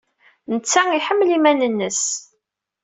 Nettat 0.53 0.95
tḥemmel 0.99 1.29
iman-nnes. 1.37 2.03